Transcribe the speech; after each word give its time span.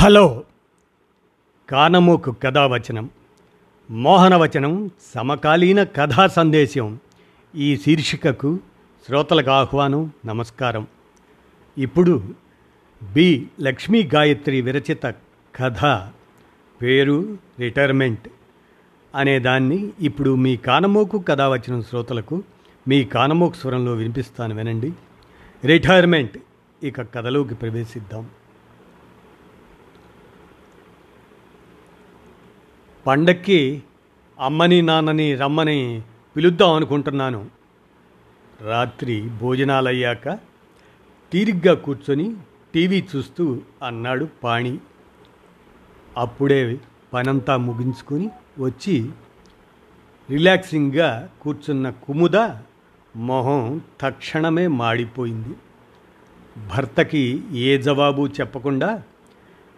Hello. 0.00 0.44
కానమోకు 1.70 2.32
కథావచనం 2.32 3.10
మోహనవచనం 3.90 4.90
సమకాలీన 5.14 5.82
కథా 5.82 6.26
సందేశం. 6.26 6.98
ఈ 7.54 7.76
శీర్షికకు 7.76 8.58
శ్రోతలకు 9.06 9.50
ఆహ్వానం 9.50 10.12
నమస్కారం. 10.26 10.86
ఇప్పుడు 11.78 12.34
బి. 13.12 13.46
లక్ష్మీ 13.60 14.02
గాయత్రి 14.14 14.60
విరచిత 14.60 15.02
కథ 15.56 16.08
పేరు 16.82 17.38
రిటైర్మెంట్. 17.60 18.28
అనే 19.14 19.38
దాన్ని 19.38 19.88
ఇప్పుడు 20.00 20.34
మీ 20.34 20.56
కానమోకు 20.56 21.18
కథావచనం 21.18 21.82
శ్రోతలకు 21.82 22.42
మీ 22.88 23.04
కానమోకు 23.04 23.54
స్వరంలో 23.54 23.92
వినిపిస్తాను 23.92 24.54
వినండి. 24.54 24.92
రిటైర్మెంట్ 25.64 26.38
ఇక 26.82 27.00
కథలోకి 27.02 27.54
ప్రవేశిద్దాం. 27.54 28.26
పండక్కి 33.08 33.82
అమ్మని 34.40 34.82
నాన్నని 34.82 35.34
రమ్మని 35.34 36.02
పిలుద్దాం 36.36 36.72
అనుకుంటున్నాను. 36.72 37.46
రాత్రి 38.60 39.22
భోజనాలయ్యాక 39.22 40.38
తీరిగ్గా 41.32 41.74
కూర్చొని 41.74 42.36
టీవీ 42.74 43.06
చూస్తూ 43.16 43.60
అన్నాడు 43.86 44.28
పాణి. 44.44 44.78
అప్పుడే 46.16 46.78
పనంతా 47.12 47.56
ముగించుకొని 47.56 48.30
వచ్చి 48.58 49.10
రిలాక్సింగ్గా 50.30 51.28
కూర్చున్న 51.42 51.90
కుముద 51.90 52.36
మొహం 53.16 53.80
తక్షణమే 54.00 54.66
మాడిపోయింది. 54.66 55.54
భర్తకి 56.68 57.42
ఏ 57.52 57.78
జవాబు 57.78 58.26
చెప్పకుండా 58.26 59.02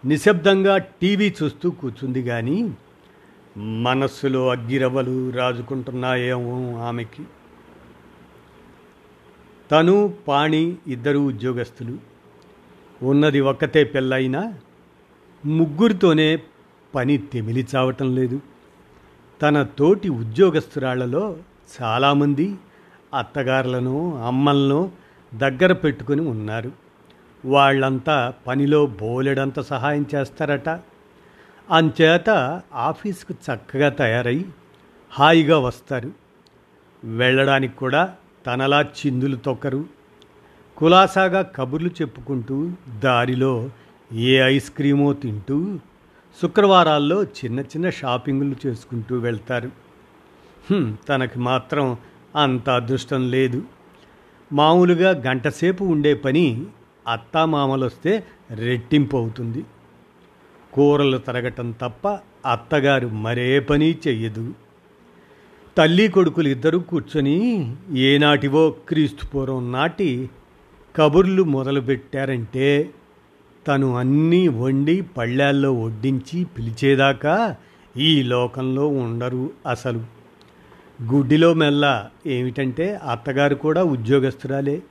నిశ్శబ్దంగా 0.05 0.77
టీవీ 0.77 1.35
చూస్తూ 1.43 1.69
కూర్చుంది 1.69 2.23
కానీ 2.23 2.71
మనస్సులో 3.57 4.49
అగ్గిరవ్వలు 4.49 5.29
రాజుకుంటున్నాయేమో 5.29 6.77
ఆమెకి. 6.77 7.23
తను 9.71 10.13
పాణి 10.27 10.77
ఇద్దరు 10.87 11.17
ఉద్యోగస్తులు. 11.17 11.97
ఉన్నది 13.03 13.39
ఒక్కతే 13.39 13.83
పెళ్ళైనా 13.83 14.53
ముగ్గురితోనే 15.45 16.39
పని 16.95 17.17
తెమిలి 17.17 17.67
చావటం 17.75 18.15
లేదు. 18.15 18.41
తన 19.41 19.63
తోటి 19.63 20.09
ఉద్యోగస్తురాళ్ళలో 20.09 21.37
చాలామంది 21.81 22.55
అత్తగారులను 23.19 24.23
అమ్మలను 24.23 24.91
దగ్గర 25.37 25.73
పెట్టుకొని 25.73 26.21
ఉన్నారు. 26.21 26.71
వాళ్ళంతా 27.45 28.33
పనిలో 28.47 28.85
బోలెడంత 28.85 29.59
సహాయం 29.59 30.05
చేస్తారట. 30.15 30.69
అంచేత 31.71 32.61
ఆఫీస్కు 32.73 33.33
చక్కగా 33.33 33.89
తయారై 33.89 34.45
హాయిగా 35.11 35.57
వస్తారు. 35.59 36.11
వెళ్ళడానికి 37.03 37.75
కూడా 37.75 38.15
తనలా 38.45 38.81
చిందులు 38.81 39.35
తొక్కరు. 39.35 39.85
కులాసాగా 40.77 41.41
కబుర్లు 41.41 41.89
చెప్పుకుంటూ 41.89 42.71
దారిలో 42.99 43.69
ఏ 44.13 44.37
ఐస్ 44.39 44.71
క్రీమో 44.71 45.13
తింటూ 45.13 45.79
శుక్రవారాల్లో 46.41 47.23
చిన్న 47.23 47.59
చిన్న 47.59 47.89
షాపింగులు 47.89 48.55
చేసుకుంటూ 48.67 49.17
వెళ్తారు. 49.17 49.71
తనకి 51.09 51.39
మాత్రం 51.39 51.97
అంత 52.35 52.69
అదృష్టం 52.69 53.31
లేదు. 53.31 53.63
మామూలుగా 54.53 55.23
గంటసేపు 55.27 55.83
ఉండే 55.83 56.13
పని 56.13 56.65
అత్తామామలు 57.07 57.85
వస్తే 57.85 58.23
రెట్టింపు 58.51 59.17
అవుతుంది. 59.17 59.65
కూరలు 60.73 61.17
తరగటం 61.17 61.71
తప్ప 61.71 62.07
అత్తగారు 62.51 63.07
మరే 63.07 63.59
పని 63.59 63.97
చెయ్యదు. 64.07 64.53
తల్లి 65.77 66.07
కొడుకులు 66.07 66.47
ఇద్దరూ 66.47 66.79
కూర్చొని 66.79 67.75
ఏనాటివో 67.97 68.69
క్రీస్తుపూర్వం 68.69 69.71
నాటి 69.71 70.29
కబుర్లు 70.95 71.43
మొదలుపెట్టారంటే 71.43 72.89
తను 73.67 73.95
అన్నీ 73.95 74.47
వండి 74.47 75.01
పళ్ళాల్లో 75.01 75.73
వడ్డించి 75.73 76.43
పిలిచేదాకా 76.43 77.55
ఈ 77.97 78.23
లోకంలో 78.23 78.87
ఉండరు 78.87 79.49
అసలు. 79.69 80.05
గుడ్డిలో 81.03 81.53
మెల్ల 81.53 82.09
ఏమిటంటే 82.25 82.95
అత్తగారు 82.95 83.55
కూడా 83.55 83.83
ఉద్యోగస్తురాలే. 83.83 84.81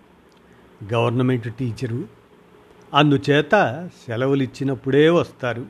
గవర్నమెంట్ 0.93 1.55
టీచరు. 1.55 2.20
అందుచేత 2.95 3.89
సెలవులు 4.07 4.43
ఇచ్చినప్పుడే 4.43 5.09
వస్తారు. 5.09 5.67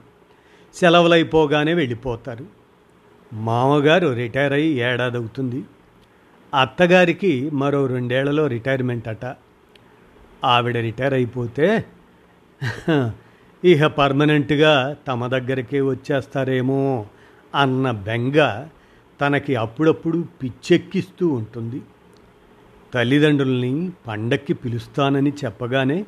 సెలవులు 0.75 1.12
అయిపోగానే 1.12 1.75
వెళ్ళిపోతారు. 1.75 2.47
మామగారు 3.32 4.08
రిటైర్ 4.14 4.53
అయ్యి 4.53 4.81
ఏడాది 4.81 5.16
అవుతుంది 5.16 5.64
అత్తగారికి 6.54 7.50
మరో 7.50 7.86
రెండేళ్ళలో 7.86 8.47
రిటైర్మెంట్ 8.47 9.08
అట 9.08 9.34
ఆవిడ 10.44 10.76
రిటైర్ 10.76 11.14
అయిపోతే 11.14 11.84
ఇక 13.64 13.87
పర్మనెంట్గా 13.87 14.97
తమ 15.08 15.26
దగ్గరికే 15.26 15.81
వచ్చేస్తారేమో 15.81 17.06
అన్న 17.54 17.91
బెంగ 17.91 18.66
తనకి 19.20 19.56
అప్పుడప్పుడు 19.56 20.25
పిచ్చెక్కిస్తూ 20.42 21.28
ఉంటుంది. 21.28 21.81
తల్లిదండ్రుల్ని 22.94 23.91
పండక్కి 24.08 24.52
పిలుస్తానని 24.52 25.32
చెప్పగానే 25.44 26.06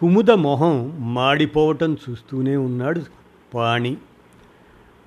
కుముద 0.00 0.30
మొహం 0.30 0.96
మాడిపోవటం 1.14 1.96
చూస్తూనే 2.10 2.56
ఉన్నాడు 2.56 3.02
పాణి. 3.54 3.96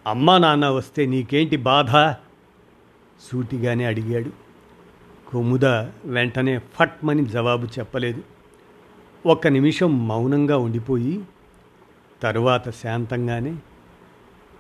అమ్మా 0.07 0.37
నాన్న 0.37 0.67
వస్తే 0.67 1.05
నీకేంటి 1.05 1.57
బాధ? 1.57 1.91
సూటిగానే 3.31 3.85
అడిగాడు. 3.85 4.29
కుముద 5.29 5.65
వెంటనే 6.05 6.57
ఫట్మని 6.57 7.25
జవాబు 7.25 7.65
చెప్పలేదు. 7.65 8.23
ఒక్క 9.25 9.47
నిమిషం 9.47 10.07
మౌనంగా 10.07 10.57
ఉండిపోయి 10.57 11.23
తరువాత 12.23 12.69
శాంతంగానే 12.69 13.55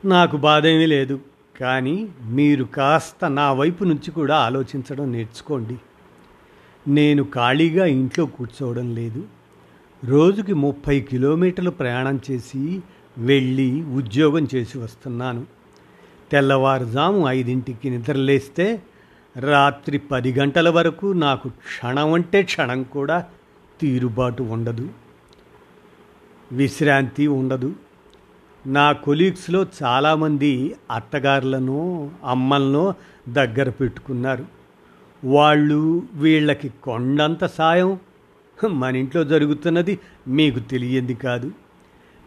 నాకు 0.05 0.37
బాధేమీ 0.37 0.85
లేదు 0.85 1.19
కానీ 1.61 2.09
మీరు 2.25 2.63
కాస్త 2.63 3.25
నా 3.25 3.53
వైపు 3.53 3.83
నుంచి 3.83 4.11
కూడా 4.11 4.37
ఆలోచించడం 4.37 5.11
నేర్చుకోండి. 5.11 5.77
నేను 6.87 7.23
ఖాళీగా 7.23 7.85
ఇంట్లో 7.85 8.25
కూర్చోవడం 8.25 8.95
లేదు. 8.95 9.23
రోజుకి 10.05 10.53
ముప్పై 10.53 10.99
కిలోమీటర్లు 11.01 11.69
ప్రయాణం 11.69 12.19
చేసి 12.31 12.81
వెళ్ళి 13.17 13.83
ఉద్యోగం 13.83 14.47
చేసి 14.55 14.77
వస్తున్నాను. 14.77 15.45
తెల్లవారుజాము 16.31 17.27
ఐదింటికి 17.27 17.89
నిద్రలేస్తే 17.89 18.81
రాత్రి 19.39 19.97
పది 19.97 20.33
గంటల 20.33 20.69
వరకు 20.69 21.05
నాకు 21.05 21.49
క్షణం 21.49 22.13
అంటే 22.13 22.43
క్షణం 22.43 22.83
కూడా 22.83 23.25
తీరుబాటు 23.81 24.43
ఉండదు. 24.43 24.89
విశ్రాంతి 26.51 27.27
ఉండదు. 27.27 27.75
నా 28.67 28.91
కొలీగ్స్లో 28.91 29.65
చాలామంది 29.83 30.75
అత్తగారులను 30.91 32.11
అమ్మలను 32.23 32.95
దగ్గర 33.29 33.69
పెట్టుకున్నారు. 33.69 34.45
వాళ్ళు 35.25 36.03
వీళ్ళకి 36.13 36.69
కొండంత 36.83 37.45
సాయం 37.45 37.99
మన 38.67 38.95
ఇంట్లో 38.95 39.23
జరుగుతున్నది 39.23 39.99
మీకు 40.27 40.59
తెలియంది 40.59 41.13
కాదు. 41.13 41.51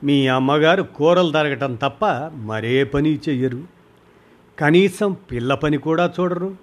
మీ 0.04 0.26
అమ్మగారు 0.26 0.82
కూరలు 0.82 1.31
తరగటం 1.31 1.75
తప్ప 1.75 2.06
మరే 2.34 2.84
పని 2.84 3.20
చెయ్యరు. 3.28 3.64
కనీసం 4.59 5.16
పిల్ల 5.32 5.54
పని 5.54 5.76
కూడా 5.76 6.12
చూడరు. 6.20 6.56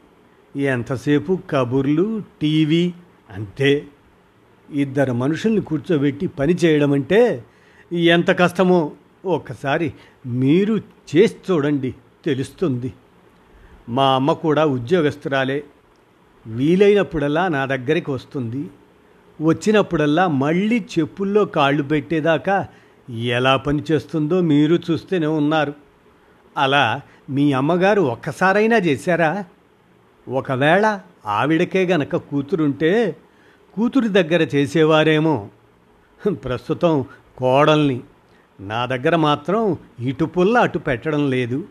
ఎంతసేపు 0.56 1.40
కబుర్లు 1.50 2.24
టీవీ 2.42 2.94
అంతే. 3.30 3.88
ఇద్దరు 4.72 5.14
మనుషుల్ని 5.14 5.62
కూర్చోబెట్టి 5.62 6.28
పని 6.28 6.54
చేయడం 6.54 6.94
అంటే 6.94 7.44
ఎంత 7.94 8.40
కష్టమో 8.40 8.92
ఒక్కసారి 9.26 9.94
మీరు 10.26 10.78
చేసి 11.16 11.36
చూడండి 11.52 11.96
తెలుస్తుంది. 12.26 12.94
మా 13.90 14.16
అమ్మ 14.16 14.34
కూడా 14.34 14.66
ఉద్యోగస్తురాలే. 14.66 15.64
వీలైనప్పుడల్లా 16.48 17.48
నా 17.48 17.66
దగ్గరికి 17.66 18.12
వస్తుంది. 18.12 18.70
వచ్చినప్పుడల్లా 19.42 20.28
మళ్ళీ 20.28 20.86
చెప్పుల్లో 21.00 21.46
కాళ్ళు 21.46 21.84
పెట్టేదాకా 21.84 22.68
ఎలా 23.10 23.58
పనిచేస్తుందో 23.58 24.42
మీరు 24.42 24.80
చూస్తూనే 24.92 25.28
ఉన్నారు. 25.28 25.74
అలా 26.58 27.02
మీ 27.30 27.54
అమ్మగారు 27.54 28.02
ఒక్కసారైనా 28.02 28.78
చేశారా? 28.78 29.46
ఒకవేళ 30.30 31.00
ఆవిడకే 31.26 31.86
గనక 31.86 32.16
కూతురుంటే 32.16 33.16
కూతురి 33.74 34.08
దగ్గర 34.08 34.42
చేసేవారేమో. 34.56 35.48
ప్రస్తుతం 36.32 37.06
కోడల్ని 37.38 38.02
నా 38.60 38.86
దగ్గర 38.86 39.16
మాత్రం 39.16 39.78
ఇటు 40.00 40.26
పుల్ల 40.26 40.58
అటు 40.58 40.80
పెట్టడం 40.80 41.30
లేదు. 41.30 41.64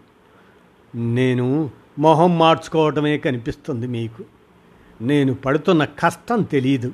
నేను 0.95 1.71
మొహం 1.99 2.39
మార్చుకోవటమే 2.39 3.19
కనిపిస్తుంది 3.19 3.87
మీకు. 3.87 4.25
నేను 5.01 5.35
పడుతున్న 5.35 5.85
కష్టం 5.85 6.43
తెలియదు 6.43 6.93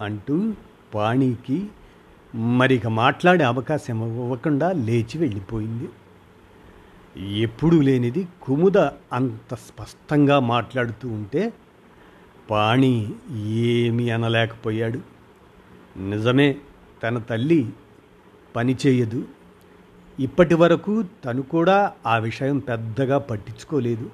అంటూ 0.00 0.52
పాణికి 0.94 1.66
మరిక 2.34 2.86
మాట్లాడే 2.86 3.44
అవకాశం 3.44 4.18
ఇవ్వకుండా 4.18 4.72
లేచి 4.72 5.18
వెళ్ళిపోయింది. 5.18 5.88
ఎప్పుడూ 7.38 7.80
లేనిది 7.80 8.28
కుముద 8.42 8.78
అంత 9.12 9.54
స్పష్టంగా 9.54 10.38
మాట్లాడుతూ 10.38 11.08
ఉంటే 11.08 11.52
పాణి 12.50 13.12
ఏమీ 13.46 14.10
అనలేకపోయాడు. 14.10 15.00
నిజమే 15.98 16.56
తన 17.02 17.18
తల్లి 17.18 17.72
పని 18.56 18.76
చేయదు. 18.86 19.24
ఇప్పటి 20.20 20.54
వరకు 20.54 21.04
తను 21.24 21.42
కూడా 21.42 21.92
ఆ 22.06 22.18
విషయం 22.18 22.58
పెద్దగా 22.58 23.18
పట్టించుకోలేదు. 23.18 24.10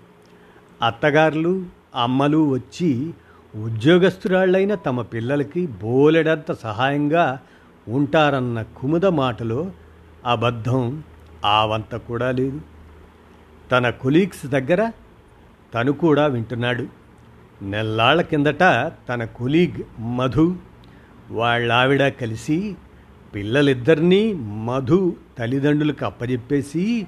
అత్తగారులు 0.86 1.66
అమ్మలు 1.94 2.48
వచ్చి 2.48 3.14
ఉద్యోగస్తురాళ్ళైన 3.56 4.74
తమ 4.74 5.02
పిల్లలకి 5.02 5.66
బోలెడంత 5.66 6.52
సహాయంగా 6.52 7.38
ఉంటారన్న 7.88 8.62
కుముద 8.62 9.06
మాటలో 9.06 9.70
అబద్ధం 10.26 11.02
ఆవంత 11.44 11.94
కూడా 11.94 12.30
లేదు. 12.30 12.60
తన 13.72 13.90
కొలీగ్స్ 13.90 14.46
దగ్గర 14.46 14.90
తను 15.74 15.92
కూడా 15.92 16.26
వింటున్నాడు. 16.26 16.86
నెల్లాళ్ళ 17.62 18.20
కిందట 18.20 18.62
తన 19.08 19.24
కొలీగ్ 19.24 19.82
మధు 20.00 20.56
వాళ్ళ 21.30 21.72
ఆవిడ 21.72 22.08
కలిసి 22.08 22.76
పిల్లలిద్దరినీ 23.34 24.34
మధు 24.34 25.16
తల్లిదండ్రులకు 25.38 26.04
అప్పజెప్పేసి 26.04 27.06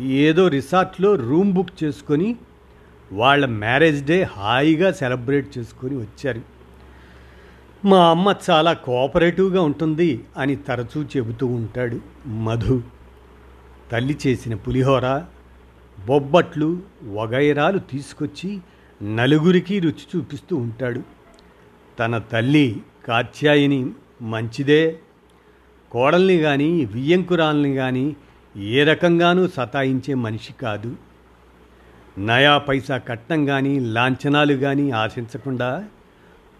ఏదో 0.00 0.48
రిసార్ట్లో 0.48 1.14
రూమ్ 1.14 1.52
బుక్ 1.52 1.84
చేసుకొని 1.84 2.36
వాళ్ళ 3.12 3.46
మ్యారేజ్ 3.46 4.04
డే 4.04 4.22
హాయిగా 4.22 4.92
సెలబ్రేట్ 4.92 5.58
చేసుకొని 5.58 5.96
వచ్చారు. 5.96 6.40
మా 7.84 8.10
అమ్మ 8.10 8.34
చాలా 8.50 8.72
కోఆపరేటివ్గా 8.72 9.62
ఉంటుంది 9.62 10.24
అని 10.36 10.56
తరచూ 10.56 11.02
చెబుతూ 11.02 11.46
ఉంటాడు 11.46 12.00
మధు. 12.26 12.82
తల్లి 13.92 14.18
చేసిన 14.26 14.54
పులిహోర 14.54 15.22
బొబ్బట్లు 16.06 16.82
వగైరాలు 17.12 17.78
తీసుకొచ్చి 17.78 18.60
నలుగురికి 19.14 19.80
రుచి 19.80 20.04
చూపిస్తూ 20.16 20.56
ఉంటాడు. 20.56 21.02
తన 21.98 22.18
తల్లి 22.18 22.82
కాత్యాయిని 23.04 23.90
మంచిదే. 24.22 24.98
కోడల్ని 25.90 26.38
కానీ 26.38 26.84
వియ్యంకురాల్ని 26.84 27.74
కానీ 27.74 28.16
ఏ 28.56 28.84
రకంగానూ 28.84 29.48
సతాయించే 29.48 30.14
మనిషి 30.14 30.52
కాదు. 30.52 31.11
నయా 32.18 32.58
పైసా 32.58 32.98
కట్నం 32.98 33.44
కానీ 33.44 33.80
లాంఛనాలు 33.80 34.54
కానీ 34.54 34.90
ఆశించకుండా 34.90 35.84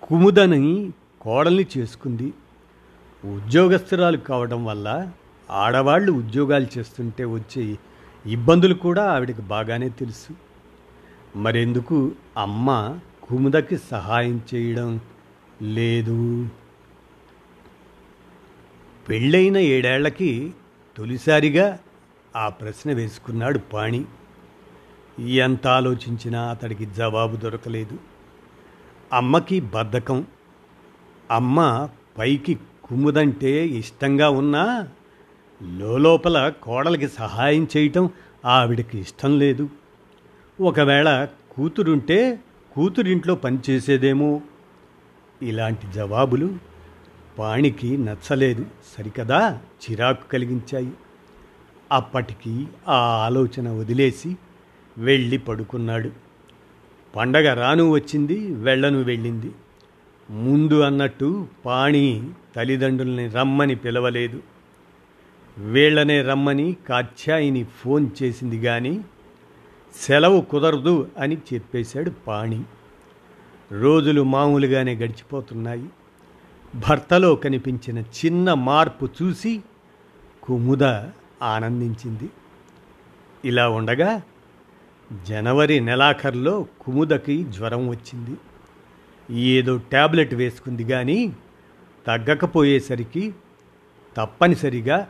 కుముదని 0.03 0.93
కోడల్ని 1.21 1.67
చేసుకుంది. 1.79 2.33
ఉద్యోగస్తురాలు 3.25 4.17
కావడం 4.17 4.65
వల్ల 4.65 5.11
ఆడవాళ్ళు 5.51 6.13
ఉద్యోగాలు 6.13 6.67
చేస్తుంటే 6.79 7.25
వచ్చే 7.25 7.79
ఇబ్బందులు 8.27 8.75
కూడా 8.75 9.11
ఆవిడకి 9.11 9.43
బాగానే 9.43 9.89
తెలుసు. 9.89 10.35
మరెందుకు 11.39 12.13
అమ్మ 12.37 12.99
కుముదకి 13.23 13.79
సహాయం 13.91 14.41
చేయడం 14.55 15.01
లేదు? 15.63 16.49
పెళ్ళైన 19.09 19.57
ఏడేళ్ళకి 19.57 20.53
తొలిసారిగా 20.97 21.79
ఆ 22.37 22.49
ప్రశ్న 22.49 22.93
వేసుకున్నాడు 22.93 23.59
పాణి. 23.59 24.05
ఎంత 25.21 25.67
ఆలోచించినా 25.67 26.43
అతడికి 26.43 26.87
జవాబు 26.87 27.37
దొరకలేదు. 27.37 27.99
అమ్మకి 29.13 29.61
బద్ధకం. 29.61 30.27
అమ్మ 31.31 31.89
పైకి 32.19 32.55
కుమ్ముదంటే 32.85 33.67
ఇష్టంగా 33.67 34.31
ఉన్నా 34.31 34.89
లోపల 35.77 36.53
కోడలికి 36.63 37.09
సహాయం 37.09 37.69
చేయటం 37.77 38.11
ఆవిడకి 38.45 38.99
ఇష్టం 38.99 39.39
లేదు. 39.39 39.69
ఒకవేళ 40.61 41.29
కూతురుంటే 41.51 42.41
కూతురింట్లో 42.75 43.35
పనిచేసేదేమో 43.35 44.41
ఇలాంటి 45.43 45.93
జవాబులు 45.95 46.55
పాణికి 47.39 47.97
నచ్చలేదు. 47.97 48.67
సరికదా? 48.99 49.61
చిరాకు 49.91 50.29
కలిగించాయి. 50.29 50.93
అప్పటికి 51.93 52.67
ఆ 52.89 52.97
ఆలోచన 52.97 53.69
వదిలేసి 53.69 54.37
వెళ్ళి 54.99 55.39
పడుకున్నాడు. 55.39 56.11
పండగ 57.17 57.55
రాను 57.55 57.91
వచ్చింది 57.91 58.55
వెళ్ళను 58.55 59.03
వెళ్ళింది. 59.03 59.53
ముందు 60.31 60.81
అన్నట్టు 60.81 61.47
పాణి 61.67 62.31
తల్లిదండ్రుల్ని 62.57 63.29
రమ్మని 63.29 63.75
పిలవలేదు. 63.75 64.43
వీళ్ళనే 65.59 66.23
రమ్మని 66.23 66.77
కాత్యాయిని 66.89 67.65
ఫోన్ 67.65 68.11
చేసింది 68.23 68.63
కానీ 68.63 69.05
సెలవు 69.95 70.41
కుదరదు 70.41 71.09
అని 71.19 71.39
చెప్పేశాడు 71.55 72.11
పాణి. 72.11 72.63
రోజులు 73.73 74.23
మామూలుగానే 74.23 74.95
గడిచిపోతున్నాయి. 74.95 75.89
భర్తలో 76.89 77.35
కనిపించిన 77.35 77.99
చిన్న 77.99 78.55
మార్పు 78.55 79.09
చూసి 79.23 79.63
కుముద 80.43 80.85
ఆనందించింది. 81.43 82.31
ఇలా 83.45 83.69
ఉండగా 83.69 84.23
జనవరి 85.29 85.81
నెలాఖరులో 85.81 86.67
కుముదకి 86.81 87.45
జ్వరం 87.45 87.89
వచ్చింది. 87.89 88.37
ఏదో 89.35 89.77
ట్యాబ్లెట్ 89.77 90.35
వేసుకుంది 90.35 90.85
కానీ 90.85 91.33
తగ్గకపోయేసరికి 92.07 93.35
తప్పనిసరిగా 94.17 95.09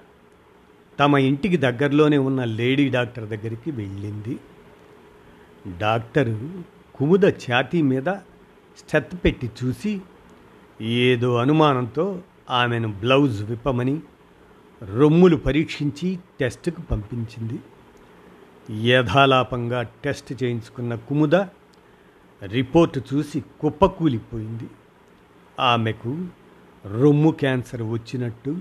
తమ 0.99 1.19
ఇంటికి 1.19 1.57
దగ్గరలోనే 1.57 2.19
ఉన్న 2.19 2.45
లేడీ 2.45 2.89
డాక్టర్ 2.89 3.29
దగ్గరికి 3.29 3.71
వెళ్ళింది. 3.71 4.39
డాక్టరు 5.79 6.51
కుముద 6.95 7.25
ఛాతీ 7.25 7.83
మీద 7.83 8.09
స్టెత్ 8.79 9.17
పెట్టి 9.25 9.51
చూసి 9.65 10.01
ఏదో 10.81 11.37
అనుమానంతో 11.37 12.23
ఆమెను 12.51 12.93
బ్లౌజ్ 12.93 13.43
విప్పమని 13.43 14.01
రొమ్ములు 14.97 15.37
పరీక్షించి 15.37 16.19
టెస్టుకు 16.41 16.81
పంపించింది. 16.81 17.59
యథాలాపంగా 18.71 19.83
టెస్ట్ 19.83 20.43
చేయించుకున్న 20.43 20.95
కుముద 20.95 21.35
రిపోర్టు 22.45 23.03
చూసి 23.15 23.43
కుప్పకూలిపోయింది. 23.61 24.71
ఆమెకు 25.61 26.25
రొమ్ము 27.01 27.31
క్యాన్సర్ 27.31 27.83
వచ్చినట్టు 27.83 28.59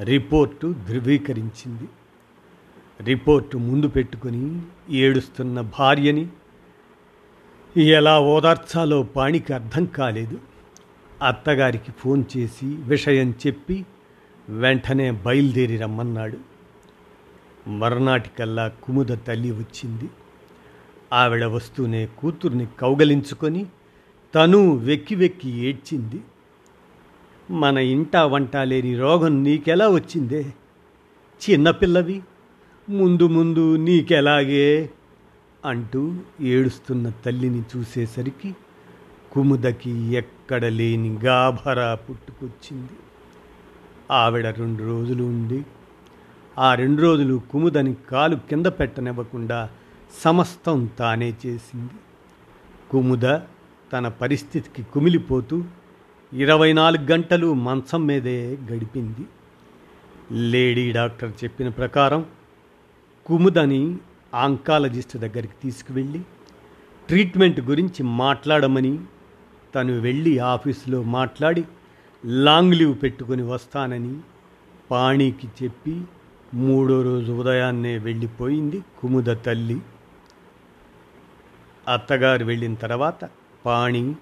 రిపోర్టు 0.00 0.74
ధృవీకరించింది. 0.88 1.88
రిపోర్టు 3.02 3.58
ముందు 3.58 3.88
పెట్టుకుని 3.88 4.62
ఏడుస్తున్న 4.90 5.60
భార్యని 5.60 6.28
ఎలా 7.76 8.20
ఓదార్చాలో 8.20 9.02
పాణికి 9.02 9.52
అర్థం 9.52 9.84
కాలేదు. 9.84 10.38
అత్తగారికి 11.26 11.92
ఫోన్ 11.92 12.24
చేసి 12.36 12.66
విషయం 12.66 13.34
చెప్పి 13.46 13.86
వెంటనే 14.48 15.10
బయలుదేరి 15.10 15.76
రమ్మన్నాడు. 15.76 16.57
మర్నాటికల్లా 17.68 18.68
కుముద 18.68 19.06
తల్లి 19.06 19.50
వచ్చింది. 19.50 20.10
ఆవిడ 21.12 21.44
వస్తూనే 21.44 22.06
కూతుర్ని 22.06 22.66
కౌగలించుకొని 22.80 23.66
తను 24.34 24.76
వెక్కి 24.76 25.14
వెక్కి 25.14 25.50
ఏడ్చింది. 25.50 26.20
మన 27.50 27.78
ఇంట 27.78 28.16
వంట 28.16 28.56
లేని 28.56 28.98
రోగం 28.98 29.42
నీకెలా 29.42 29.88
వచ్చిందే? 29.88 30.52
చిన్నపిల్లవి 31.50 32.22
ముందు 32.88 33.26
ముందు 33.26 33.76
నీకెలాగే? 33.76 34.90
అంటూ 35.64 36.14
ఏడుస్తున్న 36.40 37.10
తల్లిని 37.10 37.62
చూసేసరికి 37.76 38.56
కుముదకి 39.32 39.90
ఎక్కడ 39.90 40.64
లేని 40.64 41.18
గాభరా 41.24 41.94
పుట్టుకొచ్చింది. 41.94 42.90
ఆవిడ 44.10 44.46
రెండు 44.46 44.82
రోజులు 44.82 45.24
ఉండి 45.24 45.66
ఆ 46.58 46.74
రెండు 46.74 47.02
రోజులు 47.02 47.42
కుముదని 47.52 47.94
కాలు 48.10 48.36
కింద 48.50 48.66
పెట్టనివ్వకుండా 48.66 49.68
సమస్తం 50.24 50.90
తానే 50.98 51.34
చేసింది. 51.46 51.94
కుముద 52.90 53.26
తన 53.92 54.08
పరిస్థితికి 54.08 54.82
కుమిలిపోతూ 54.82 55.64
ఇరవై 56.32 56.72
నాలుగు 56.72 57.12
గంటలు 57.12 57.52
మంచం 57.52 58.06
మీదే 58.06 58.58
గడిపింది. 58.72 59.26
లేడీ 60.32 60.92
డాక్టర్ 60.92 61.32
చెప్పిన 61.44 61.68
ప్రకారం 61.68 62.26
కుముదని 63.26 63.98
ఆంకాలజిస్ట్ 64.34 65.16
దగ్గరికి 65.16 65.56
తీసుకువెళ్ళి 65.62 66.20
ట్రీట్మెంట్ 67.08 67.60
గురించి 67.60 68.02
మాట్లాడమని 68.02 68.98
తను 69.74 70.00
వెళ్ళి 70.00 70.38
ఆఫీసులో 70.38 71.02
మాట్లాడి 71.02 71.64
లాంగ్ 72.26 72.74
లీవ్ 72.74 73.02
పెట్టుకొని 73.02 73.42
వస్తానని 73.42 74.20
పాణికి 74.90 75.48
చెప్పి 75.62 75.94
మూడో 76.54 77.02
రోజు 77.02 77.32
ఉదయాన్నే 77.32 77.98
వెళ్ళిపోయింది 77.98 78.84
కుముద 79.00 79.26
తల్లి. 79.26 79.80
అత్తగారు 81.92 82.44
వెళ్ళిన 82.44 82.74
తర్వాత 82.74 83.28
పాణి 83.66 84.16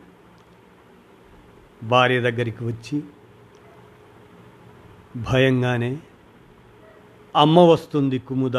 భార్య 1.82 2.20
దగ్గరికి 2.20 2.64
వచ్చి 2.64 3.02
భయంగానే 5.16 5.98
అమ్మ 7.36 7.60
వస్తుంది 7.60 8.18
కుముద 8.18 8.56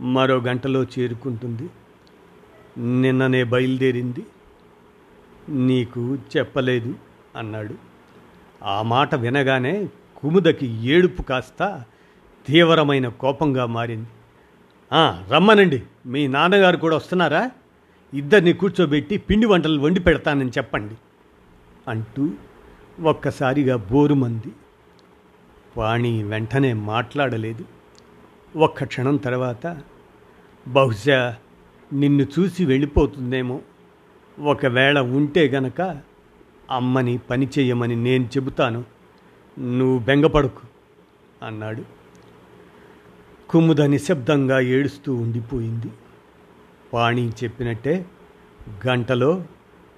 మరో 0.00 0.36
గంటలో 0.36 0.82
చేరుకుంటుంది. 0.82 1.70
నిన్ననే 3.00 3.44
బయలుదేరింది 3.44 4.26
నీకు 5.48 6.18
చెప్పలేదు 6.36 6.94
అన్నాడు. 7.36 7.74
ఆ 8.62 8.82
మాట 8.82 9.14
వినగానే 9.14 9.88
కుముదకి 10.16 10.66
ఏడుపు 10.66 11.22
కాస్త 11.22 11.84
తీవ్రమైన 12.48 13.08
కోపంగా 13.08 13.66
మారింది. 13.66 14.08
రమ్మనండి. 15.30 15.82
మీ 16.06 16.26
నాన్నగారు 16.26 16.76
కూడా 16.76 16.96
వస్తున్నారా? 16.96 17.50
ఇద్దరిని 18.14 18.52
కూర్చోబెట్టి 18.52 19.18
పిండి 19.18 19.46
వంటలు 19.46 19.80
వండి 19.80 20.00
పెడతానని 20.00 20.48
చెప్పండి. 20.48 20.94
అంటూ 21.88 22.30
ఒక్కసారిగా 23.00 23.76
బోరుమంది 23.76 24.52
వాణి 25.76 26.22
వెంటనే 26.22 26.72
మాట్లాడలేదు. 26.72 27.64
ఒక్క 28.56 28.84
క్షణం 28.84 29.16
తర్వాత 29.16 29.76
బహుశా 30.68 31.36
నిన్ను 31.92 32.26
చూసి 32.38 32.64
వెళ్ళిపోతుందేమో. 32.64 33.60
ఒకవేళ 34.40 34.98
ఉంటే 34.98 35.48
గనక 35.48 36.00
అమ్మని 36.70 37.18
పని 37.18 37.48
చేయమని 37.58 37.96
నేను 37.96 38.24
చెబుతాను. 38.24 38.84
నువ్వు 39.58 39.98
బెంగపడుకు 39.98 40.60
అన్నాడు. 41.46 41.97
కుముద 43.50 43.80
నిశ్శబ్దంగా 43.80 44.60
ఏడుస్తూ 44.60 45.14
ఉండిపోయింది. 45.14 45.86
వాణి 46.94 47.28
చెప్పినట్టే 47.28 48.06
గంటలో 48.86 49.44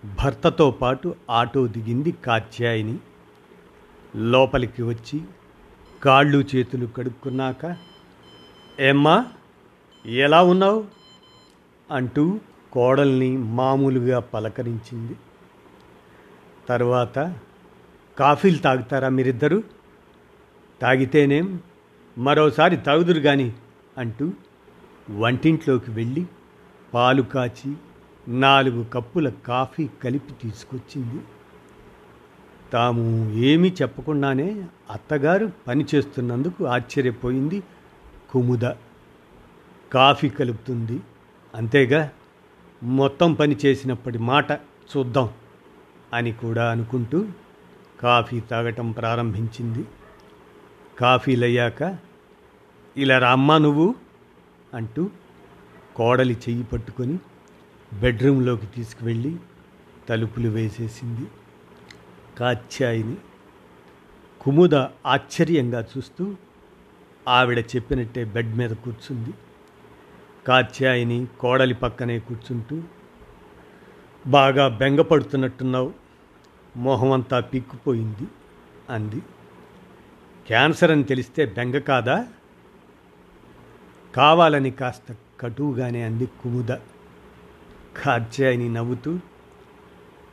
భర్తతో 0.05 0.71
పాటు 0.71 1.15
ఆటో 1.31 1.67
దిగింది 1.67 2.13
కాత్యాయిని. 2.13 2.99
లోపలికి 4.17 4.83
వచ్చి 4.83 5.21
కాళ్ళు 6.03 6.45
చేతులు 6.57 6.87
కడుక్కున్నాక 6.87 7.77
ఏమ్మా 8.81 9.27
ఎలా 10.07 10.43
ఉన్నావు? 10.43 10.85
అంటూ 11.91 12.41
కోడల్ని 12.73 13.37
మామూలుగా 13.37 14.19
పలకరించింది. 14.19 15.17
తర్వాత 16.69 17.35
కాఫీలు 18.19 18.59
తాగుతారా 18.59 19.09
మీరిద్దరూ? 19.09 19.63
తాగితేనేం 20.83 21.61
మరోసారి 22.19 22.77
తాగుదురు 22.77 23.19
గాని 23.19 23.53
అంటూ 23.99 24.33
వంటింట్లోకి 25.11 25.91
వెళ్ళి 25.91 26.27
పాలు 26.95 27.23
కాచి 27.23 27.75
నాలుగు 28.29 28.85
కప్పుల 28.85 29.29
కాఫీ 29.29 29.89
కలిపి 30.05 30.33
తీసుకొచ్చింది. 30.33 31.23
తాము 32.73 33.31
ఏమీ 33.33 33.75
చెప్పకుండానే 33.83 34.65
అత్తగారు 34.91 35.53
పని 35.69 35.87
చేస్తున్నందుకు 35.95 36.65
ఆశ్చర్యపోయింది 36.65 37.63
కుముద. 38.31 38.73
కాఫీ 39.93 40.29
కలుపుతుంది. 40.29 41.01
అంతేగా 41.55 42.11
మొత్తం 42.83 43.35
పని 43.35 43.57
చేసినప్పటి 43.67 44.19
మాట 44.19 44.53
చూద్దాం 44.97 45.31
అని 46.15 46.33
కూడా 46.33 46.71
అనుకుంటూ 46.71 47.27
కాఫీ 48.01 48.41
తాగటం 48.41 48.93
ప్రారంభించింది. 48.93 49.85
కాఫీలయ్యాక 51.01 51.99
ఇలా 52.97 53.19
రామ్మా 53.19 53.59
నువ్వు 53.59 53.95
అంటూ 54.75 55.11
కోడలి 55.97 56.35
చెయ్యి 56.35 56.63
పట్టుకొని 56.63 57.19
బెడ్రూంలోకి 58.01 58.67
తీసుకువెళ్ళి 58.67 59.37
తలుపులు 60.09 60.49
వేసేసింది. 60.49 61.27
కాత్యాయిని 62.39 63.17
కుముద 64.41 64.75
ఆశ్చర్యంగా 65.07 65.87
చూస్తూ 65.97 66.37
ఆవిడ 67.29 67.59
చెప్పినట్టే 67.59 68.25
బెడ్ 68.25 68.57
మీద 68.57 68.71
కూర్చుంది. 68.71 69.31
కాత్యాయిని 70.47 71.27
కోడలి 71.41 71.75
పక్కనే 71.75 72.19
కూర్చుంటూ 72.19 72.83
బాగా 74.27 74.69
బెంగపడుతున్నట్టున్నావు. 74.69 75.93
మొహమంతా 76.77 77.41
పిక్కుపోయింది 77.41 78.29
అంది. 78.91 79.23
క్యాన్సర్ 80.51 80.91
అని 80.91 81.03
తెలిస్తే 81.03 81.47
బెంగ 81.47 81.79
కాదా? 81.79 82.27
కావాలని 84.17 84.71
కాస్త 84.71 85.17
కటువుగానే 85.41 86.03
అంది 86.03 86.27
కుముద. 86.27 86.69
కాత్యాయిని 88.05 88.69
నవ్వుతూ 88.69 89.19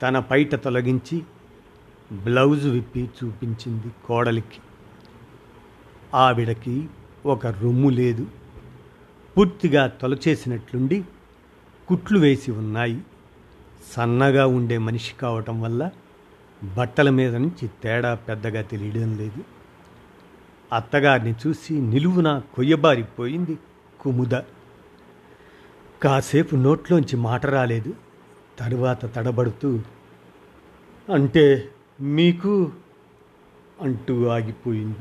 తన 0.01 0.19
పైట 0.19 0.55
తొలగించి 0.55 1.23
బ్లౌజ్ 2.11 2.67
విప్పి 2.67 3.09
చూపించింది 3.23 3.87
కోడలికి. 4.05 4.59
ఆవిడకి 6.13 6.87
ఒక 7.25 7.47
రొమ్ము 7.47 7.89
లేదు. 7.89 8.27
పూర్తిగా 9.37 9.87
తొలచేసినట్లుండి 9.87 11.03
కుట్లు 11.87 12.19
వేసి 12.19 12.51
ఉన్నాయి. 12.51 13.01
సన్నగా 13.91 14.47
ఉండే 14.47 14.77
మనిషి 14.77 15.15
కావటం 15.15 15.61
వల్ల 15.61 15.89
బట్టల 16.75 17.09
మీద 17.09 17.35
నుంచి 17.35 17.69
తేడా 17.83 18.15
పెద్దగా 18.15 18.61
తెలియడం 18.61 19.17
లేదు. 19.17 19.56
అత్తగారిని 20.73 21.35
చూసి 21.47 21.73
నిలువున 21.73 22.41
కొయ్యబారిపోయింది 22.53 23.57
కుముద. 23.99 24.41
కాసేపు 26.01 26.55
నోట్లోంచి 26.55 27.17
మాట 27.17 27.45
రాలేదు. 27.45 27.93
తరువాత 28.59 29.15
తడబడుతూ 29.15 29.79
అంటే 31.13 31.69
మీకు 32.01 32.71
అంటూ 33.81 34.25
ఆగిపోయింది. 34.25 34.99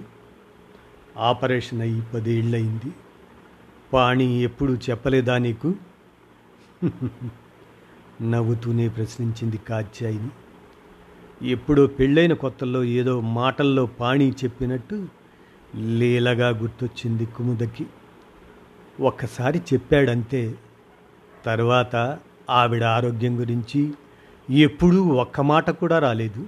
ఆపరేషన్ 1.19 1.81
అయ్యి 1.81 2.03
పదేళ్ళయింది. 2.15 2.93
పాణి 3.93 4.43
ఎప్పుడు 4.43 4.73
చెప్పలేదా 4.73 5.39
నీకు? 5.39 5.75
నవ్వుతూనే 8.23 8.89
ప్రశ్నించింది 8.89 9.57
కాత్యాయిని. 9.57 10.29
ఎప్పుడో 11.49 11.87
పెళ్ళైన 11.87 12.33
కొత్తల్లో 12.33 12.85
ఏదో 12.85 13.21
మాటల్లో 13.21 13.87
పాణి 13.87 14.31
చెప్పినట్టు 14.31 15.09
లీలగా 15.77 16.49
గుర్తొచ్చింది 16.49 17.27
కుముదకి. 17.27 17.87
ఒక్కసారి 19.01 19.59
చెప్పాడంతే 19.59 20.55
తర్వాత 21.45 22.19
ఆవిడ 22.51 22.85
ఆరోగ్యం 22.85 23.41
గురించి 23.41 23.95
ఎప్పుడూ 24.51 25.05
ఒక్క 25.05 25.41
మాట 25.41 25.71
కూడా 25.71 25.99
రాలేదు. 25.99 26.47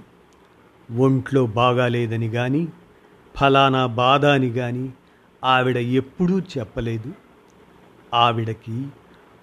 ఒంట్లో 0.97 1.45
బాగాలేదని 1.45 2.29
కానీ 2.29 2.67
ఫలానా 3.39 3.85
బాధ 3.85 4.25
అని 4.25 4.49
కానీ 4.49 4.93
ఆవిడ 5.43 5.77
ఎప్పుడూ 5.77 6.39
చెప్పలేదు. 6.39 7.13
ఆవిడకి 8.13 8.87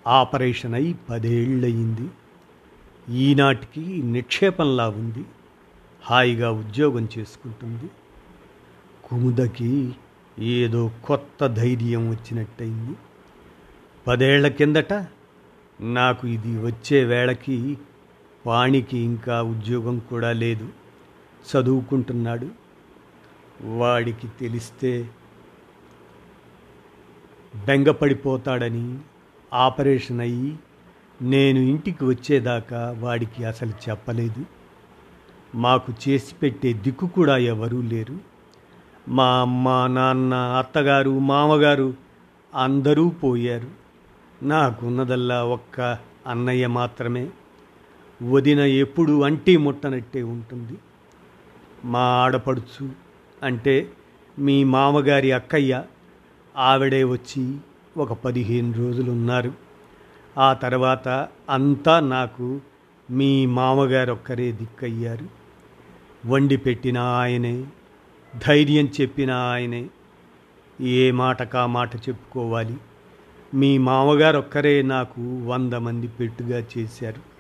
ఆపరేషన్ 0.07 0.75
అయి 0.75 0.95
పదేళ్ళయింది. 1.11 2.11
ఈనాటికి 3.09 4.03
నిక్షేపంలా 4.03 4.89
ఉంది. 4.89 5.25
హాయిగా 6.03 6.51
ఉద్యోగం 6.51 7.09
చేసుకుంటుంది. 7.19 7.91
కుముదకి 9.07 9.95
ఏదో 10.39 10.91
కొత్త 11.05 11.47
ధైర్యం 11.47 12.11
వచ్చినట్టయింది. 12.11 12.97
పదేళ్ళ 14.07 14.49
కిందట 14.49 14.93
నాకు 15.81 16.27
ఇది 16.27 16.63
వచ్చే 16.63 17.05
వేళకి 17.05 17.79
పాణికి 18.47 18.99
ఇంకా 18.99 19.43
ఉద్యోగం 19.43 19.99
కూడా 19.99 20.33
లేదు. 20.33 20.69
చదువుకుంటున్నాడు. 21.47 22.49
వాడికి 23.65 24.29
తెలిస్తే 24.41 25.09
బెంగపడిపోతాడని 27.67 28.99
ఆపరేషన్ 29.55 30.21
అయ్యి 30.21 30.59
నేను 31.23 31.59
ఇంటికి 31.59 32.05
వచ్చేదాకా 32.05 32.97
వాడికి 32.99 33.45
అసలు 33.45 33.71
చెప్పలేదు. 33.71 34.45
మాకు 35.55 35.93
చేసి 36.09 36.35
పెట్టే 36.35 36.73
దిక్కు 36.73 37.07
కూడా 37.07 37.37
ఎవరూ 37.37 37.83
లేరు. 37.83 38.36
మా 39.09 39.41
అమ్మ 39.41 39.87
నాన్న 39.87 40.35
అత్తగారు 40.35 41.19
మామగారు 41.19 41.95
అందరూ 42.55 43.11
పోయారు. 43.11 43.69
నాకున్నదల్లా 44.43 45.45
ఒక్క 45.45 45.99
అన్నయ్య 46.27 46.67
మాత్రమే. 46.67 47.31
వదిన 48.31 48.61
ఎప్పుడు 48.61 49.23
అంటి 49.25 49.57
ముట్టనట్టే 49.57 50.23
ఉంటుంది. 50.23 50.79
మా 51.85 52.01
ఆడపడుచు 52.01 52.91
అంటే 53.43 53.89
మీ 54.39 54.65
మామగారి 54.65 55.33
అక్కయ్య 55.33 55.83
ఆవిడే 56.57 57.05
వచ్చి 57.05 57.57
ఒక 57.97 58.13
పదిహేను 58.13 58.73
రోజులు 58.73 59.11
ఉన్నారు 59.11 59.53
ఆ 60.39 60.53
తర్వాత 60.53 61.29
అంతా 61.51 62.01
నాకు 62.01 62.61
మీ 63.11 63.47
మామగారు 63.47 64.13
ఒక్కరే 64.13 64.53
దిక్కయ్యారు. 64.53 65.27
వండి 66.29 66.57
పెట్టిన 66.57 66.99
ఆయనే 66.99 67.65
ధైర్యం 68.49 68.89
చెప్పిన 69.01 69.31
ఆయనే. 69.31 69.89
ఏ 70.81 71.11
మాటకా 71.11 71.67
మాట 71.67 71.97
చెప్పుకోవాలి? 71.97 72.77
మీ 73.55 73.79
మామగారు 73.79 74.39
ఒక్కరే 74.39 74.83
నాకు 74.83 75.47
వంద 75.47 75.73
మంది 75.73 76.09
పెట్టుగా 76.09 76.65
చేశారు. 76.79 77.37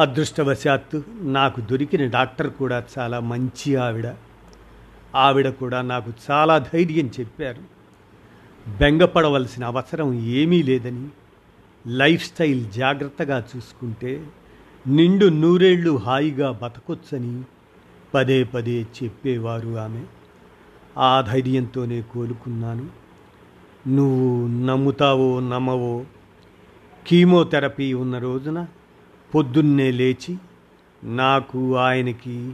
అదృష్టవశాత్తు 0.00 1.04
నాకు 1.20 1.60
దొరికిన 1.60 2.06
డాక్టర్ 2.06 2.50
కూడా 2.50 2.84
చాలా 2.98 3.20
మంచి 3.20 3.76
ఆవిడ. 3.76 4.06
ఆవిడ 5.14 5.48
కూడా 5.48 5.82
నాకు 5.82 6.12
చాలా 6.30 6.58
ధైర్యం 6.58 7.10
చెప్పారు. 7.20 7.76
బెంగపడవలసిన 8.78 9.64
అవసరం 9.64 10.14
ఏమీ 10.14 10.62
లేదని 10.62 11.08
లైఫ్ 11.86 12.24
స్టైల్ 12.24 12.70
జాగ్రత్తగా 12.70 13.44
చూసుకుంటే 13.56 14.26
నిండు 14.86 15.26
నూరేళ్ళు 15.26 15.96
హాయిగా 15.96 16.50
బతకొచ్చని 16.62 17.42
పదే 18.16 18.44
పదే 18.44 18.82
చెప్పేవారు 18.82 19.78
ఆమె. 19.78 20.04
ఆ 20.98 21.20
ధైర్యంతోనే 21.20 22.02
కోలుకున్నాను. 22.02 22.86
నువ్వు 23.88 24.46
నమ్ముతావో 24.46 25.40
నమ్మవో 25.40 26.04
కీమోథెరపీ 27.06 27.92
ఉన్న 27.92 28.18
రోజున 28.18 28.66
పొద్దున్నే 29.34 29.90
లేచి 29.90 30.36
నాకు 31.04 31.76
ఆయనకి 31.76 32.52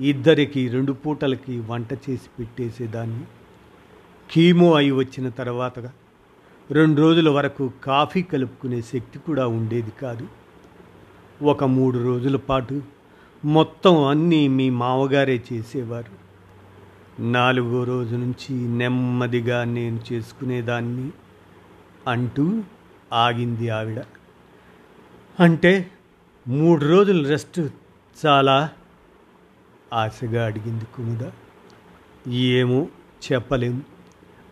ఇద్దరికి 0.00 0.68
రెండు 0.68 0.92
పూటలకి 0.92 1.60
వంట 1.60 1.92
చేసి 1.92 2.28
పెట్టేసేదాన్ని. 2.38 3.24
కీమో 4.30 4.72
అయి 4.72 4.90
వచ్చిన 4.90 5.28
తర్వాత 5.28 5.78
రెండు 6.70 7.00
రోజుల 7.00 7.28
వరకు 7.28 7.72
కాఫీ 7.84 8.22
కలుపుకునే 8.22 8.82
శక్తి 8.82 9.18
కూడా 9.18 9.46
ఉండేది 9.46 9.90
కాదు. 10.02 10.26
ఒక 11.42 11.64
మూడు 11.64 11.98
రోజుల 11.98 12.36
పాటు 12.36 12.82
మొత్తం 13.44 14.04
అన్నీ 14.04 14.48
మీ 14.48 14.70
మామగారే 14.70 15.42
చేసేవారు. 15.52 16.22
నాలుగో 17.22 17.84
రోజు 17.84 18.16
నుంచి 18.16 18.54
నెమ్మదిగా 18.68 19.64
నేను 19.64 20.00
చేసుకునేదాన్ని 20.12 21.10
అంటూ 22.08 22.62
ఆగింది 23.12 23.68
ఆవిడ. 23.68 24.02
అంటే 25.40 25.90
మూడు 26.48 26.84
రోజులు 26.84 27.28
రెస్ట్ 27.28 27.60
చాలా 28.26 28.70
ఆశగా 29.92 30.46
అడిగింది 30.46 30.84
కుముద. 30.84 31.30
ఏమో 32.28 32.86
చెప్పలేం. 33.32 33.82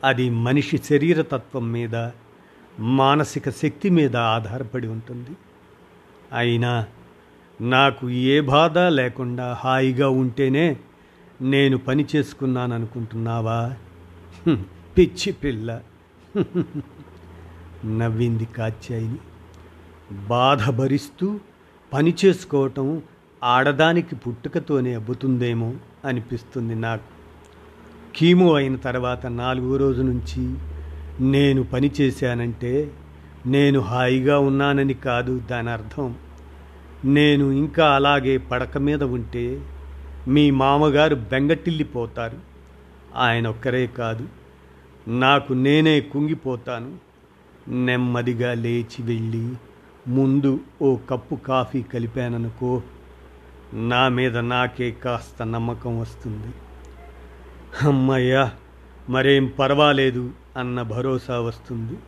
అది 0.05 0.31
మనిషి 0.31 0.79
శరీరతత్వం 0.79 1.73
మీద 1.73 2.09
మానసిక 2.79 3.51
శక్తి 3.51 3.91
మీద 3.91 4.17
ఆధారపడి 4.17 4.89
ఉంటుంది. 4.89 5.31
అయినా 6.33 6.87
నాకు 7.61 8.11
ఏ 8.11 8.40
బాధ 8.40 8.79
లేకుండా 8.79 9.57
హాయిగా 9.61 10.09
ఉంటేనే 10.09 10.76
నేను 11.43 11.79
పని 11.79 12.07
చేసుకున్నాను 12.17 12.75
అనుకుంటున్నావా 12.75 13.76
పిచ్చి 14.99 15.33
పిల్ల. 15.33 15.81
నవ్వింది 17.85 18.45
కాత్యాయిని. 18.45 19.19
బాధ 20.26 20.71
భరిస్తూ 20.71 21.40
పని 21.95 22.14
చేసుకోవటం 22.25 23.02
ఆడదానికి 23.45 24.14
పుట్టుకతోనే 24.14 24.95
అబ్బుతుందేమో 24.95 25.75
అనిపిస్తుంది 26.05 26.75
నాకు. 26.75 27.05
కీమో 28.17 28.55
అయిన 28.55 28.76
తర్వాత 28.76 29.26
నాలుగో 29.26 29.76
రోజు 29.76 30.02
నుంచి 30.02 30.57
నేను 31.21 31.62
పని 31.62 31.90
చేశానంటే 32.00 32.93
నేను 33.47 33.81
హాయిగా 33.81 34.38
ఉన్నానని 34.38 34.95
కాదు 34.95 35.38
దాని 35.50 35.71
అర్థం 35.71 36.14
నేను 37.04 37.50
ఇంకా 37.50 37.95
అలాగే 37.95 38.37
పడక 38.37 38.78
మీద 38.78 39.02
ఉంటే 39.02 39.62
మీ 40.28 40.50
మామగారు 40.50 41.14
బెంగటిల్లిపోతారు. 41.14 42.38
ఆయన 43.16 43.49
ఒక్కరే 43.49 43.87
కాదు. 43.87 44.28
నాకు 45.09 45.52
నేనే 45.52 46.00
కుంగిపోతాను. 46.00 46.99
నెమ్మదిగా 47.69 48.54
లేచి 48.54 49.02
వెళ్ళి 49.02 49.54
ముందు 50.09 50.61
ఓ 50.83 50.97
కప్పు 51.11 51.35
కాఫీ 51.35 51.83
కలిపాననుకో 51.83 52.83
నా 53.73 54.09
మీద 54.09 54.38
నాకే 54.38 54.90
కాస్త 54.90 55.42
నమ్మకం 55.42 56.00
వస్తుంది. 56.00 56.54
అమ్మయ్యా 57.88 58.52
మరేం 59.09 59.52
పర్వాలేదు 59.59 60.30
అన్న 60.57 60.83
భరోసా 60.83 61.40
వస్తుంది. 61.40 61.99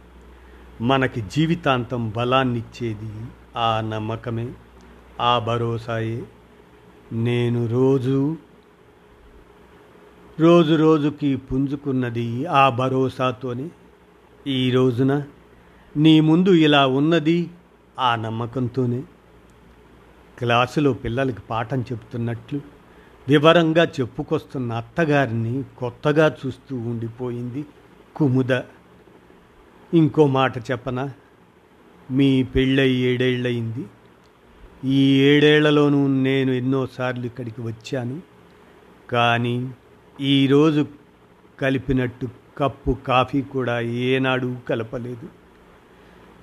మనకి 0.80 1.20
జీవితాంతం 1.20 2.12
బలాన్నిచ్చేది 2.16 3.10
ఆ 3.56 3.80
నమ్మకమే. 3.80 4.48
ఆ 5.20 5.38
భరోసాయే. 5.38 6.22
నేను 7.12 7.66
రోజు 7.66 8.36
రోజు 10.40 10.74
రోజుకి 10.74 11.36
పుంజుకున్నది 11.36 12.46
ఆ 12.46 12.68
భరోసాతోనే. 12.68 13.70
ఈ 14.46 14.70
రోజున 14.70 15.22
నీ 15.96 16.20
ముందు 16.20 16.50
ఇలా 16.50 16.86
ఉన్నది 16.86 17.50
ఆ 17.98 18.16
నమ్మకంతోనే. 18.16 19.02
క్లాసులో 20.38 20.92
పిల్లలకి 20.92 21.40
పాఠం 21.50 21.80
చెప్తున్నట్లు 21.80 22.60
వివరంగా 23.28 23.84
చెప్పుకొస్తున్న 23.84 24.72
అత్తగారిని 24.72 25.64
కొత్తగా 25.78 26.36
చూస్తూ 26.46 26.76
ఉండిపోయింది 26.76 27.66
కుముద. 28.16 28.60
ఇంకో 29.94 30.26
మాట 30.26 30.58
చెప్పనా? 30.58 31.10
మీ 32.10 32.42
పెళ్ళై 32.42 32.90
ఏడేళ్ళయింది. 32.90 33.86
ఈ 34.84 35.20
ఏడేళ్ళలోనూ 35.20 36.06
నేను 36.06 36.50
ఎన్నోసార్లు 36.50 37.26
ఇక్కడికి 37.26 37.60
వచ్చాను. 37.60 38.20
కానీ 39.10 39.70
ఈరోజు 40.20 40.86
కలిపినట్టు 41.60 42.28
కప్పు 42.58 42.96
కాఫీ 43.06 43.42
కూడా 43.42 43.80
ఏనాడు 43.80 44.56
కలపలేదు. 44.68 45.28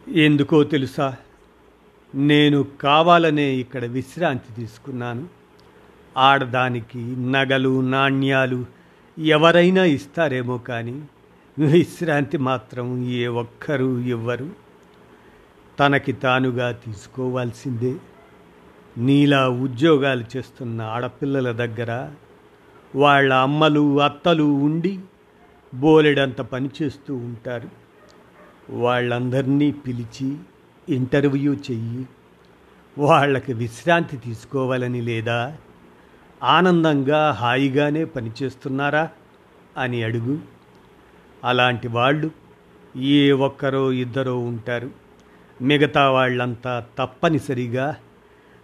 ఎందుకో 0.10 0.64
తెలుసా? 0.64 1.16
నేను 2.16 2.64
కావాలనే 2.64 3.56
ఇక్కడ 3.56 3.86
విశ్రాంతి 3.86 4.54
తీసుకున్నాను. 4.54 5.28
ఆడదానికి 6.18 7.00
నగలు 7.16 7.82
నాణ్యాలు 7.82 8.66
ఎవరైనా 9.20 9.84
ఇస్తారేమో 9.84 10.58
కానీ 10.58 11.02
విశ్రాంతి 11.60 12.38
మాత్రం 12.38 13.10
ఏ 13.10 13.28
ఒక్కరూ 13.28 14.00
ఇవ్వరు. 14.00 14.50
తనకి 15.80 16.12
తానుగా 16.12 16.72
తీసుకోవాల్సిందే. 16.72 17.96
నీలా 19.00 19.50
ఉద్యోగాలు 19.50 20.26
చేస్తున్న 20.38 20.82
ఆడపిల్లల 20.82 21.52
దగ్గర 21.52 22.10
వాళ్ళ 22.96 23.34
అమ్మలు 23.34 24.02
అత్తలు 24.02 24.44
ఉండి 24.44 25.00
బోలెడంత 25.74 26.42
పని 26.42 26.70
చేస్తూ 26.82 27.16
ఉంటారు. 27.16 27.70
వాళ్ళందరినీ 28.70 29.72
పిలిచి 29.72 30.36
ఇంటర్వ్యూ 30.90 31.54
చెయ్యి. 31.54 32.08
వాళ్ళకి 32.98 33.54
విశ్రాంతి 33.54 34.18
తీసుకోవాలని 34.18 35.02
లేదా 35.02 35.58
ఆనందంగా 36.44 37.32
హాయిగానే 37.32 38.06
పనిచేస్తున్నారా 38.06 39.10
అని 39.78 40.04
అడుగు. 40.04 40.40
అలాంటి 41.44 41.88
వాళ్ళు 41.88 42.32
ఏ 42.98 43.32
ఒక్కరో 43.32 43.92
ఇద్దరో 43.92 44.40
ఉంటారు. 44.40 44.90
మిగతా 45.62 46.10
వాళ్ళంతా 46.10 46.86
తప్పనిసరిగా 46.98 47.96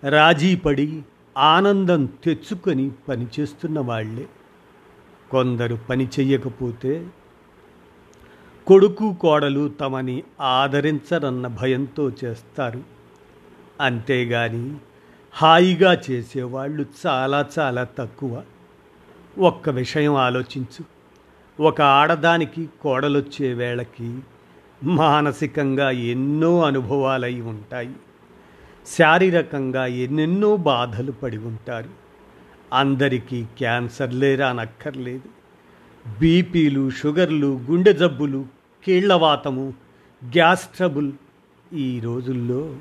రాజీపడి 0.10 1.04
ఆనందం 1.38 2.06
తెచ్చుకొని 2.06 2.92
పనిచేస్తున్న 3.10 3.80
వాళ్ళే. 3.80 4.28
కొందరు 5.32 5.76
పని 5.76 6.08
చెయ్యకపోతే 6.08 7.08
కొడుకు 8.68 9.14
కోడలు 9.14 9.70
తమని 9.70 10.24
ఆదరించరన్న 10.42 11.48
భయంతో 11.48 12.12
చేస్తారు. 12.26 12.84
అంతేగాని 13.82 14.76
హాయిగా 15.34 16.02
చేసేవాళ్ళు 16.12 16.86
చాలా 17.08 17.50
చాలా 17.60 17.84
తక్కువ. 17.84 18.44
ఒక్క 19.38 19.70
విషయం 19.70 20.16
ఆలోచించు. 20.16 20.86
ఒక 21.64 21.82
ఆడదానికి 21.82 22.70
కోడలొచ్చే 22.82 23.54
వేళకి 23.54 24.20
మానసికంగా 24.84 25.92
ఎన్నో 25.92 26.62
అనుభవాలై 26.64 27.42
ఉంటాయి. 27.42 27.96
శారీరకంగా 28.88 29.86
ఎన్నెన్నో 29.86 30.58
బాధలు 30.58 31.12
పడి 31.12 31.38
ఉంటారు. 31.38 31.90
అందరికీ 32.74 33.46
క్యాన్సర్లే 33.58 34.36
రానక్కర్లేదు 34.36 35.30
బీపీలు 36.20 36.90
షుగర్లు 36.90 37.62
గుండె 37.72 37.94
జబ్బులు 37.94 38.46
కీళ్ళవాతము 38.86 39.74
గ్యాస్ 40.26 40.68
ట్రబుల్. 40.68 41.12
ఈ 41.74 42.00
రోజుల్లో 42.00 42.76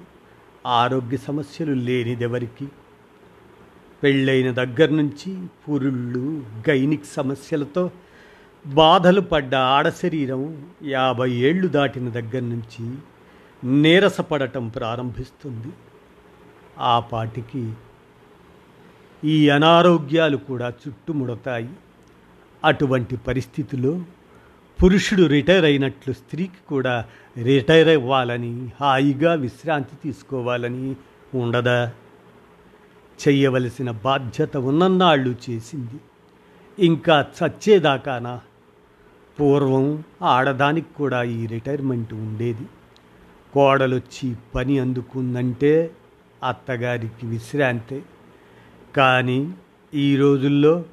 ఆరోగ్య 0.66 1.16
సమస్యలు 1.16 1.72
లేనిదెవరికి? 1.72 2.68
పెళ్ళైన 4.02 4.50
దగ్గర 4.50 4.88
నుంచి 4.90 5.46
పురుళ్ళు 5.46 6.44
గైనిక్ 6.70 7.06
సమస్యలతో 7.06 7.90
బాధలు 8.66 9.20
పడ్డ 9.20 9.54
ఆడ 9.54 9.88
శరీరం 9.88 10.66
యాభై 10.82 11.30
ఏళ్ళు 11.30 11.68
దాటిన 11.68 12.08
దగ్గర 12.08 12.40
నుంచి 12.40 12.94
నీరసపడటం 13.64 14.68
ప్రారంభిస్తుంది. 14.68 15.72
ఆ 16.78 17.00
పాటికి 17.00 17.72
ఈ 19.24 19.48
అనారోగ్యాలు 19.48 20.36
కూడా 20.36 20.68
చుట్టుముడతాయి. 20.68 21.68
అటువంటి 22.64 23.16
పరిస్థితిలో 23.16 24.00
పురుషుడు 24.82 25.22
రిటైర్ 25.22 25.64
అయినట్లు 25.64 26.12
స్త్రీకి 26.12 26.66
కూడా 26.68 27.04
రిటైర్ 27.42 27.88
అవ్వాలని 27.88 28.72
హాయిగా 28.80 29.34
విశ్రాంతి 29.34 29.96
తీసుకోవాలని 30.04 30.96
ఉండదా? 31.34 31.92
చెయ్యవలసిన 33.28 33.90
బాధ్యత 33.90 34.56
ఉన్ననాళ్ళు 34.56 35.36
చేసింది. 35.50 36.00
ఇంకా 36.86 37.26
చచ్చేదాకానా? 37.44 38.40
పూర్వం 39.40 40.04
ఆడదానికి 40.22 40.94
కూడా 40.96 41.22
ఈ 41.22 41.46
రిటైర్మెంట్ 41.46 42.14
ఉండేది. 42.14 42.66
కోడలొచ్చి 43.52 44.36
పని 44.54 44.78
అందుకుందంటే 44.78 45.90
అత్తగారికి 46.44 47.26
విశ్రాంతే. 47.26 48.02
కానీ 48.96 49.54
ఈ 49.94 50.16
రోజుల్లో 50.16 50.84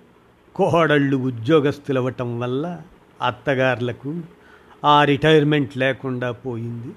కోడళ్ళు 0.56 1.18
ఉద్యోగస్తులవ్వటం 1.18 2.40
వల్ల 2.40 2.82
అత్తగారులకు 3.22 4.22
ఆ 4.86 5.04
రిటైర్మెంట్ 5.04 5.78
లేకుండా 5.78 6.32
పోయింది. 6.32 6.96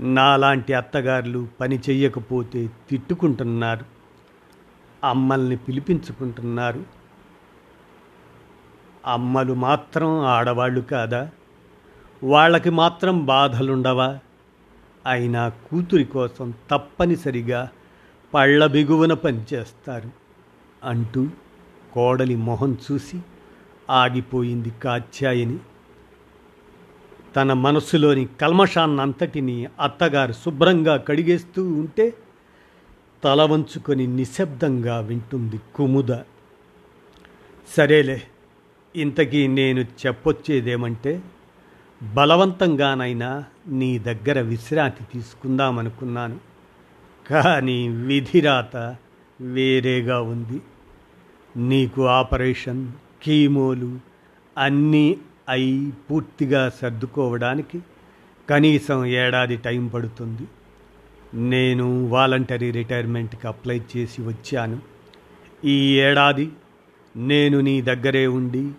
నాలాంటి 0.00 0.74
అత్తగారులు 0.74 1.48
పని 1.60 1.78
చెయ్యకపోతే 1.78 2.70
తిట్టుకుంటున్నారు. 2.90 3.84
అమ్మల్ని 5.04 5.56
పిలిపించుకుంటున్నారు. 5.56 6.84
అమ్మలు 9.06 9.54
మాత్రం 9.54 10.18
ఆడవాళ్ళు 10.18 10.80
కాదా? 10.80 11.30
వాళ్ళకి 12.24 12.70
మాత్రం 12.70 13.26
బాధలుండవా? 13.26 14.18
అయినా 15.06 15.48
కూతురి 15.48 16.04
కోసం 16.04 16.54
తప్పనిసరిగా 16.70 17.70
పళ్ళ 18.34 18.66
బిగువన 18.66 19.12
పనిచేస్తారు 19.12 20.10
అంటూ 20.84 21.28
కోడలి 21.92 22.36
మొహం 22.36 22.78
చూసి 22.92 23.20
ఆగిపోయింది 23.90 24.70
కాత్యాయని. 24.70 25.58
తన 27.36 27.52
మనసులోని 27.52 28.28
కల్మషాన్నంతటినీ 28.40 29.68
అత్తగారు 29.80 30.32
శుభ్రంగా 30.32 30.96
కడిగేస్తూ 30.96 31.72
ఉంటే 31.72 32.14
తల 33.24 33.42
వంచుకొని 33.42 34.06
నిశ్శబ్దంగా 34.06 35.00
వింటుంది 35.00 35.60
కుముద. 35.74 36.18
సరేలే 37.76 38.22
ఇంతకీ 38.96 39.46
నేను 39.46 39.80
చెప్పొచ్చేదేమంటే 39.80 41.22
బలవంతంగానైనా 42.02 43.44
నీ 43.68 43.98
దగ్గర 43.98 44.40
విశ్రాంతి 44.40 45.04
తీసుకుందామనుకున్నాను. 45.12 46.38
కానీ 47.30 47.88
విధిరాత 47.88 48.96
వేరేగా 49.40 50.20
ఉంది. 50.20 50.60
నీకు 51.56 52.06
ఆపరేషన్ 52.06 52.92
కీమోలు 53.22 53.98
అన్నీ 54.58 55.18
అయి 55.48 55.92
పూర్తిగా 56.10 56.68
సర్దుకోవడానికి 56.68 57.80
కనీసం 58.50 59.04
ఏడాది 59.04 59.56
టైం 59.56 59.88
పడుతుంది. 59.88 60.42
నేను 61.34 62.06
వాలంటరీ 62.08 62.70
రిటైర్మెంట్కి 62.70 63.46
అప్లై 63.46 63.82
చేసి 63.96 64.22
వచ్చాను. 64.22 64.78
ఈ 65.64 66.00
ఏడాది 66.00 66.50
నేను 67.16 67.60
నీ 67.60 67.82
దగ్గరే 67.82 68.26
ఉండి 68.26 68.70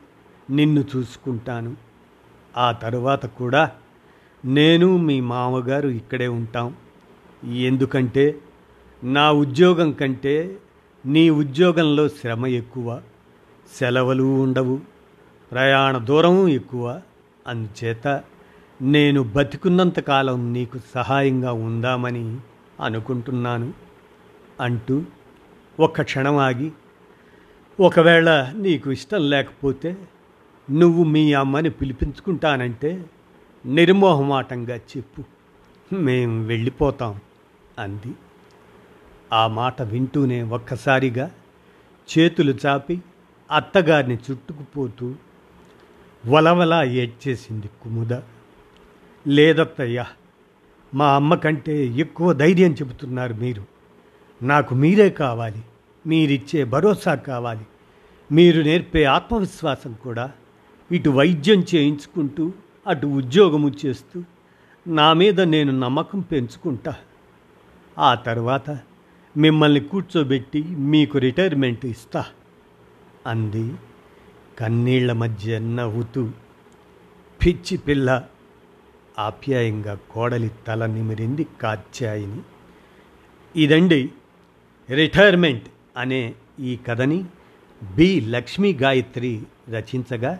నిన్ను 0.49 0.85
చూసుకుంటాను. 0.95 1.84
ఆ 2.57 2.71
తరువాత 2.71 3.25
కూడా 3.25 3.71
నేను 4.45 4.97
మీ 4.97 5.21
మామగారు 5.21 5.87
ఇక్కడే 5.89 6.27
ఉంటాం. 6.27 6.75
ఎందుకంటే 7.45 8.39
నా 9.03 9.31
ఉద్యోగం 9.31 9.91
కంటే 9.91 10.57
నీ 11.05 11.29
ఉద్యోగంలో 11.29 12.09
శ్రమ 12.09 12.47
ఎక్కువ 12.47 13.01
సెలవులు 13.79 14.23
ఉండవు 14.23 14.79
ప్రయాణ 15.51 15.97
దూరం 15.97 16.47
ఎక్కువ. 16.47 17.01
అందుచేత 17.47 18.23
నేను 18.81 19.23
బతికున్నంతకాలం 19.23 20.53
నీకు 20.53 20.79
సహాయంగా 20.95 21.51
ఉందామని 21.51 22.37
అనుకుంటున్నాను. 22.83 23.73
అంటూ 24.61 25.03
ఒక 25.79 26.01
క్షణం 26.01 26.37
ఆగి 26.37 26.71
ఒకవేళ 27.79 28.53
నీకు 28.55 28.91
ఇష్టం 28.91 29.29
లేకపోతే 29.29 29.97
నువ్వు 30.71 31.03
మీ 31.03 31.33
అమ్మని 31.33 31.69
పిలిపించుకుంటానంటే 31.69 33.05
నిర్మోహమాటంగా 33.65 34.75
చెప్పు. 34.75 35.23
మేం 35.95 36.45
వెళ్ళిపోతాం 36.45 37.19
అంది. 37.79 38.15
ఆ 39.33 39.47
మాట 39.47 39.81
వింటూనే 39.81 40.43
ఒక్కసారిగా 40.43 41.31
చేతులు 42.17 42.57
చాపి 42.65 43.01
అత్తగారిని 43.51 44.17
చుట్టుకుపోతూ 44.31 45.15
వలవలా 46.27 46.83
ఏడ్చేసింది 46.83 47.67
కుముద. 47.67 48.13
లేదత్తయ్యా 49.27 50.05
మా 50.93 51.15
అమ్మ 51.15 51.35
కంటే 51.35 51.85
ఎక్కువ 51.85 52.33
ధైర్యం 52.33 52.71
చెబుతున్నారు 52.71 53.33
మీరు. 53.33 53.63
నాకు 54.43 54.75
మీరే 54.75 55.09
కావాలి 55.09 55.61
మీరిచ్చే 56.07 56.63
భరోసా 56.63 57.15
కావాలి 57.15 57.65
మీరు 58.31 58.61
నేర్పే 58.61 59.03
ఆత్మవిశ్వాసం 59.03 59.97
కూడా 60.03 60.31
ఇటు 60.91 61.09
వైద్యం 61.09 61.65
చేయించుకుంటూ 61.75 62.53
అటు 62.87 63.07
ఉద్యోగము 63.07 63.71
చేస్తూ 63.85 64.23
నా 64.87 65.13
మీద 65.13 65.41
నేను 65.41 65.79
నమ్మకం 65.79 66.19
పెంచుకుంటా. 66.19 66.95
ఆ 67.99 68.15
తర్వాత 68.15 68.79
మిమ్మల్ని 69.37 69.79
కూర్చోబెట్టి 69.79 70.63
మీకు 70.63 71.17
రిటైర్మెంట్ 71.17 71.85
ఇస్తా 71.85 72.25
అంది 73.27 73.73
కన్నీళ్ళ 74.59 75.11
మధ్య 75.11 75.59
నవ్వుతూ. 75.59 76.29
పిచ్చి 77.45 77.77
పిల్ల 77.77 78.23
ఆప్యాయంగా 79.19 79.97
కోడలి 80.11 80.51
తల 80.67 80.85
నిమిరింది 80.85 81.47
కాత్యాయిని. 81.61 82.41
ఇదండి 83.55 84.09
రిటైర్మెంట్ 84.89 85.63
అనే 85.97 86.33
ఈ 86.59 86.77
కథని 86.87 87.25
బి 87.95 88.21
లక్ష్మీ 88.21 88.73
గాయత్రి 88.73 89.43
రచించగా 89.69 90.39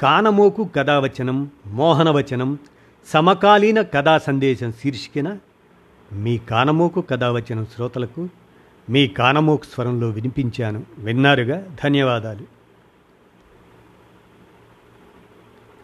కానమోకు 0.00 0.64
కథావచనం 0.64 1.50
మోహనవచనం 1.66 2.58
సమకాలీన 3.06 3.82
కథా 3.82 4.18
సందేశం 4.18 4.72
శీర్షికన 4.72 5.36
మీ 6.12 6.38
కానమోకు 6.38 7.00
కథావచనం 7.00 7.66
శ్రోతలకు 7.76 8.28
మీ 8.90 9.06
కానమోకు 9.06 9.64
స్వరంలో 9.64 10.08
వినిపించాను. 10.08 10.82
విన్నారుగా? 10.98 11.62
ధన్యవాదాలు. 11.84 12.53